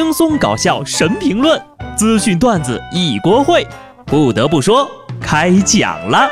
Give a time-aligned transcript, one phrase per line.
[0.00, 1.60] 轻松搞笑神评论，
[1.96, 3.66] 资讯段子一锅烩。
[4.06, 4.88] 不得不说，
[5.20, 6.30] 开讲了。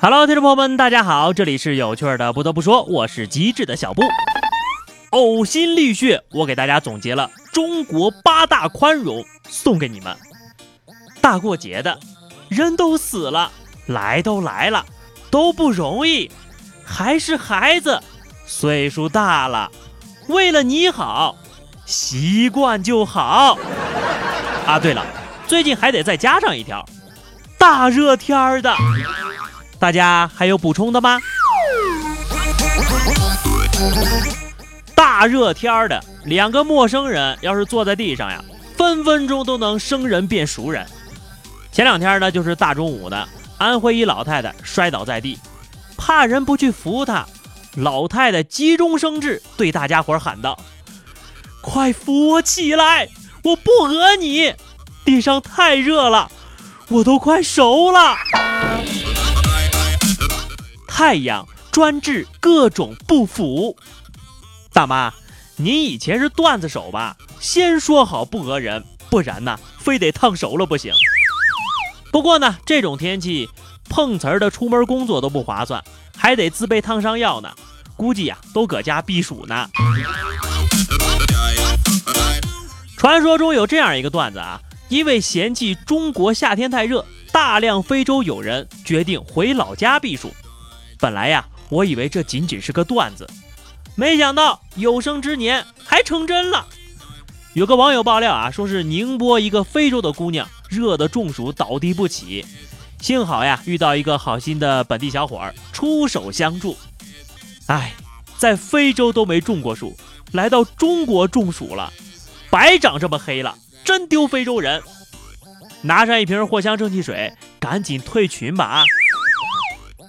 [0.00, 2.32] Hello，听众朋友们，大家好，这里是有趣的。
[2.32, 4.00] 不得不说，我是机智的小布。
[5.10, 10.16] 呕心沥血，我给大家总结了中国八大宽容，送给你们。
[11.20, 11.98] 大过节的。
[12.48, 13.50] 人都死了，
[13.86, 14.84] 来都来了，
[15.30, 16.30] 都不容易，
[16.84, 18.00] 还是孩子，
[18.46, 19.70] 岁数大了，
[20.28, 21.36] 为了你好，
[21.86, 23.58] 习惯就好。
[24.66, 25.04] 啊，对了，
[25.46, 26.84] 最近还得再加上一条，
[27.58, 28.74] 大热天儿的，
[29.78, 31.18] 大家还有补充的吗？
[34.94, 38.42] 大热天儿的，两个陌生人要是坐在地上呀，
[38.76, 40.86] 分分钟都能生人变熟人。
[41.74, 45.36] 前两天呢，就是大中午的，安徽一老太太摔倒在地，
[45.96, 47.26] 怕人不去扶她，
[47.74, 50.56] 老太太急中生智，对大家伙喊道
[51.60, 53.08] ：“快扶我起来，
[53.42, 54.54] 我不讹你，
[55.04, 56.30] 地上太热了，
[56.90, 58.14] 我都快熟了。”
[60.86, 63.76] 太阳专治各种不服。
[64.72, 65.12] 大妈，
[65.56, 67.16] 您以前是段子手吧？
[67.40, 70.94] 先说好不讹人，不然呢，非得烫熟了不行。
[72.14, 73.50] 不过呢，这种天气
[73.88, 75.82] 碰瓷儿的出门工作都不划算，
[76.16, 77.52] 还得自备烫伤药呢。
[77.96, 79.68] 估计呀，都搁家避暑呢。
[82.96, 90.32] 传说中有这样一个段子啊，因为嫌弃中国夏天太热，大量非洲友人决定回老家避暑。
[91.00, 93.28] 本来呀，我以为这仅仅是个段子，
[93.96, 96.64] 没想到有生之年还成真了。
[97.54, 100.48] 有个网友爆料啊，说是宁波一个非洲的姑娘。
[100.74, 102.44] 热得中暑倒地不起，
[103.00, 106.76] 幸好呀遇到一个好心的本地小伙儿出手相助。
[107.66, 107.92] 哎，
[108.36, 109.96] 在非洲都没中过暑，
[110.32, 111.92] 来到中国中暑了，
[112.50, 114.82] 白长这么黑了，真丢非洲人。
[115.82, 118.84] 拿上一瓶藿香正气水，赶紧退群吧啊！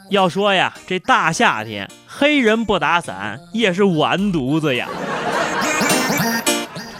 [0.09, 4.87] 要说呀，这大夏天黑人不打伞也是完犊子呀。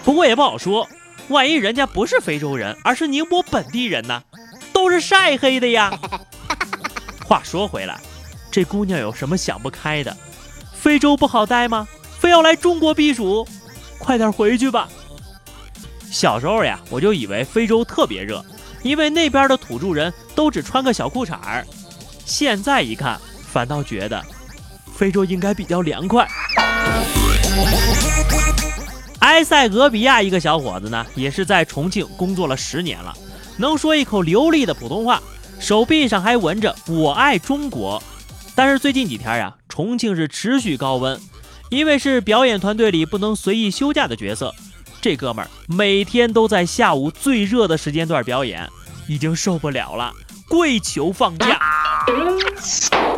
[0.03, 0.87] 不过也不好说。
[1.29, 4.21] 万一人家不是非洲人，而是宁波本地人呢？
[4.71, 5.91] 都是晒黑的呀。
[7.25, 7.99] 话说回来，
[8.51, 10.15] 这姑娘有什么想不开的？
[10.73, 11.87] 非洲不好待吗？
[12.19, 13.47] 非要来中国避暑？
[13.97, 14.87] 快点回去吧。
[16.11, 18.45] 小时候呀，我就以为非洲特别热，
[18.83, 21.65] 因为那边的土著人都只穿个小裤衩儿。
[22.23, 23.19] 现在一看，
[23.51, 24.23] 反倒觉得
[24.95, 26.27] 非洲应该比较凉快。
[29.25, 33.11] 埃塞俄比亚一个小伙子呢，也是在重庆工作了十年了，
[33.57, 35.19] 能说一口流利的普通话，
[35.59, 38.01] 手臂上还纹着“我爱中国”。
[38.53, 41.19] 但是最近几天呀，重庆是持续高温，
[41.71, 44.53] 因为是表演团队里不能随意休假的角色，
[45.01, 48.69] 这哥们儿每天都在下午最热的时间段表演，
[49.07, 50.13] 已经受不了了，
[50.47, 51.59] 跪求放假。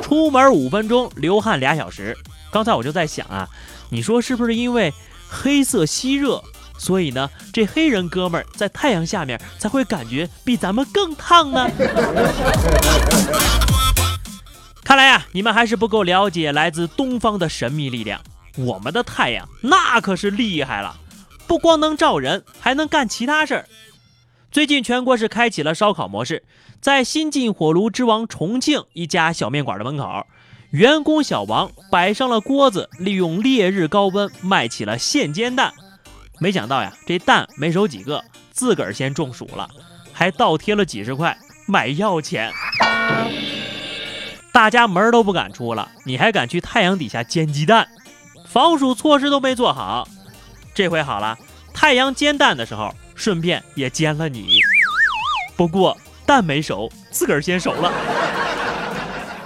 [0.02, 2.18] 出门五分钟，流汗俩小时。
[2.50, 3.50] 刚才我就在想啊，
[3.90, 4.94] 你说是不是因为？
[5.30, 6.44] 黑色吸热，
[6.78, 11.70] 所以呢，这黑人哥们儿在太阳下面才会感觉比咱们更烫呢。
[14.84, 18.22] 看来呀，你们还是不够了解来自东方的神秘力量。
[18.56, 20.96] 我们的太阳那可是厉害了，
[21.46, 23.68] 不光能照人，还能干其他事儿。
[24.50, 26.44] 最近全国是开启了烧烤模式，
[26.80, 30.26] 在新晋火炉之王重庆一家小面馆的门口。
[30.72, 35.74] 员工小王摆上了锅子，利用烈日高温卖起了现煎蛋。
[36.40, 39.70] 没想到呀，这蛋没熟几个，自个儿先中暑了，
[40.12, 42.52] 还倒贴了几十块买药钱。
[44.52, 47.88] 大家门都不敢出了，你还敢去太阳底下煎鸡蛋？
[48.46, 50.08] 防暑措施都没做好。
[50.74, 51.38] 这回好了，
[51.74, 54.60] 太阳煎蛋的时候，顺便也煎了你。
[55.56, 58.17] 不过蛋没熟，自个儿先熟了。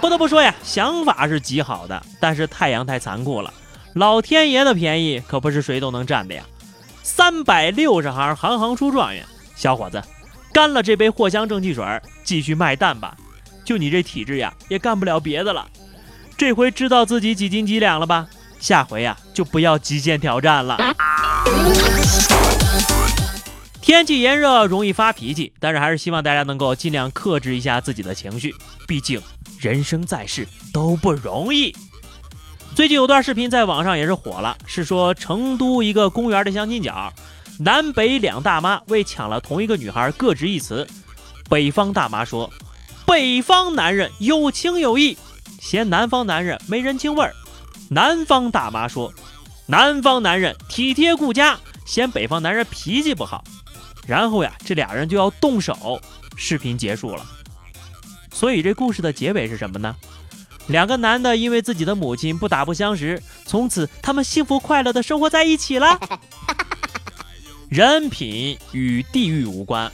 [0.02, 3.54] 不得不说呀，想法是极好的，但是太阳太残酷了，
[3.94, 6.42] 老天爷的便宜可不是谁都能占的呀。
[7.04, 9.24] 三百六十行，行行出状元。
[9.54, 10.02] 小伙子，
[10.52, 11.84] 干了这杯藿香正气水，
[12.24, 13.16] 继续卖蛋吧。
[13.64, 15.68] 就你这体质呀，也干不了别的了。
[16.36, 18.26] 这回知道自己几斤几两了吧？
[18.58, 20.78] 下回呀，就不要极限挑战了。
[23.80, 28.52] 天气炎热容易发脾气，但是还是希望大家能够尽量克制一下自己的情绪，
[28.88, 29.22] 毕竟。
[29.62, 31.72] 人生在世都不容易。
[32.74, 37.12] 最近有段视频在网上也是火了，是说成都一个公园的相亲角，
[37.60, 40.84] 南北两大妈为抢了同一个女孩各执一词。
[41.48, 42.50] 北方大妈说
[43.06, 45.16] ：“北方男人有情有义，
[45.60, 47.32] 嫌南方男人没人情味儿。
[47.88, 49.14] 南方大妈说，
[49.66, 51.56] 南方男人体贴顾家，
[51.86, 53.44] 嫌北方男人脾气不好。
[54.08, 56.00] 然后呀，这俩人就要动手。
[56.34, 57.24] 视频结束了。
[58.32, 59.94] 所以这故事的结尾是什么呢？
[60.68, 65.98] 两个男的因为自己的母亲不打不相识，从此他们幸福快乐的生活在一起了。
[67.68, 69.90] 人品与地域无关，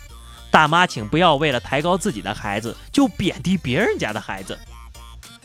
[0.51, 4.59] 大妈请不要为了抬高自己的孩子就贬低别人家的孩子。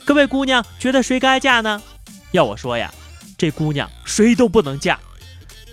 [0.03, 1.81] 各位姑娘觉得谁该嫁呢？
[2.31, 2.93] 要我说呀，
[3.37, 4.99] 这姑娘谁都不能嫁，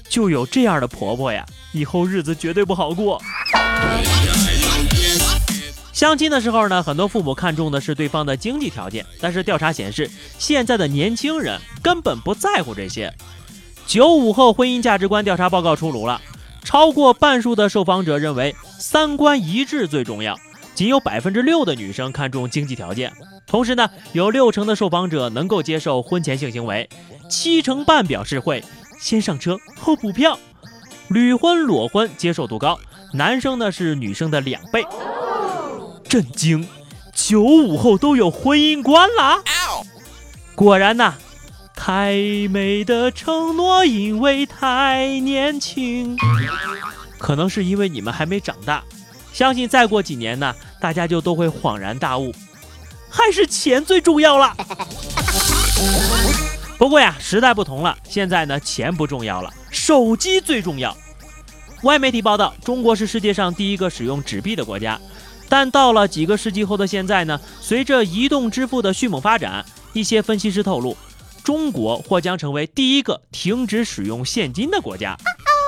[0.09, 3.21] 就有这样的婆婆呀，以后日子绝对不好过。
[6.01, 13.13] 相亲的时候呢，很多父母看重的是对方的经济条件，但是调查显示，现在的年轻人根本不在乎这些。
[13.87, 16.19] 九五后婚姻价值观调查报告出炉了，
[16.65, 20.35] 超过半数的受访者认为三观一致最重要，
[20.75, 23.13] 仅有百分之六的女生看重经济条件。
[23.47, 26.89] 同时呢，有六成的受访者能够接受婚前性行为，
[27.29, 28.65] 七成半表示会
[28.99, 30.39] 先上车后补票。
[31.09, 32.81] 屡婚裸婚接受度高，
[33.13, 34.83] 男生呢是女生的两倍。
[36.11, 36.67] 震惊！
[37.15, 39.45] 九五后都有婚姻观了。
[40.57, 41.15] 果然呐，
[41.77, 42.15] 太
[42.51, 46.19] 美的承诺，因为太年轻。
[47.17, 48.83] 可能是因为你们还没长大，
[49.33, 52.35] 相信再过几年呢，大家就都会恍然大悟，
[53.09, 54.57] 还是钱最重要了。
[56.77, 60.97] 不过呀，时代不同了，现在呢，钱不重要了，手机最重要。
[61.83, 65.01] 外媒体报道，中国是世界上第一个使用纸币的国家。
[65.51, 67.41] 但到了几个世纪后的现在呢？
[67.61, 70.97] 随着移动支付的迅猛发展，一些分析师透露，
[71.43, 75.17] 中国或将成为第一个停止使用现金的国家。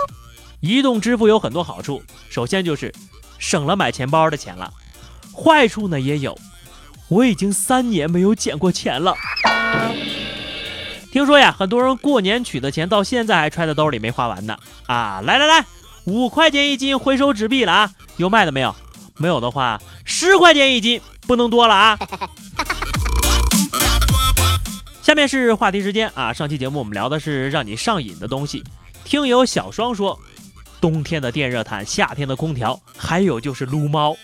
[0.61, 2.00] 移动支付有很多好处，
[2.31, 2.94] 首先就是
[3.40, 4.73] 省了买钱包的钱了。
[5.34, 6.38] 坏处呢也有，
[7.08, 9.17] 我已经三年没有捡过钱了。
[11.11, 14.56] 听说呀，很多人过年取的钱到现在还揣在兜里没花完呢。
[14.87, 15.67] 啊，来来来，
[16.05, 18.73] 五块钱一斤回收纸币了啊，有卖的没有？
[19.22, 21.96] 没有的话，十块钱一斤，不能多了啊！
[25.00, 26.32] 下面是话题时间啊！
[26.32, 28.64] 上期节目我们聊的是让你上瘾的东西。
[29.04, 30.19] 听友小双说，
[30.80, 34.16] 冬天的电热毯，夏天的空调，还有就是撸猫。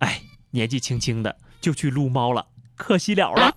[0.00, 2.44] 哎，年纪轻轻的就去撸猫了，
[2.76, 3.50] 可惜了了。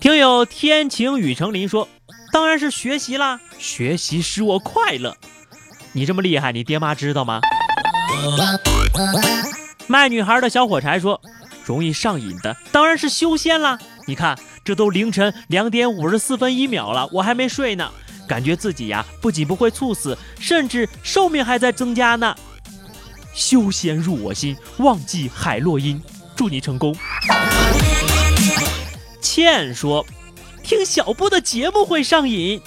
[0.00, 1.88] 听友天晴雨成林说，
[2.32, 5.16] 当然是学习啦，学习使我快乐。
[5.98, 7.40] 你这么厉害，你爹妈知道吗？
[9.88, 11.20] 卖女孩的小火柴说
[11.66, 13.76] ：“容易上瘾的当然是修仙啦。
[14.06, 17.90] 你看，这都凌晨两点五十四分一秒了，我还没睡呢，
[18.28, 22.32] 感觉自己呀不仅不会猝死，甚至寿命还在增加呢。
[23.34, 26.00] 修仙入我心，忘记海洛因，
[26.36, 26.94] 祝你成功。”
[29.20, 30.06] 倩说
[30.62, 32.62] ：“听小布的节目会上瘾。”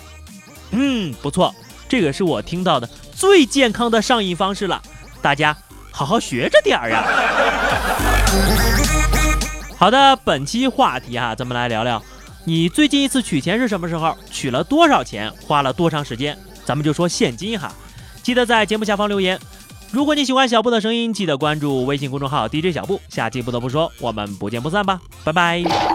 [0.72, 1.56] 嗯，不错，
[1.88, 2.90] 这个是我听到的。
[3.22, 4.82] 最健康的上瘾方式了，
[5.22, 5.56] 大家
[5.92, 7.04] 好好学着点儿呀。
[9.78, 12.02] 好的，本期话题哈，咱们来聊聊，
[12.46, 14.18] 你最近一次取钱是什么时候？
[14.32, 15.32] 取了多少钱？
[15.46, 16.36] 花了多长时间？
[16.66, 17.72] 咱们就说现金哈。
[18.24, 19.40] 记得在节目下方留言。
[19.92, 23.00] 如果你喜欢小布的声音，记得关注微信公众号 DJ 小布。
[23.08, 25.91] 下期不得不说，我们不见不散吧，拜拜。